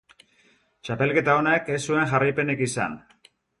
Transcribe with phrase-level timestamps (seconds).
[0.87, 3.01] Txapelketa honek ez zuen jarraipenik izan.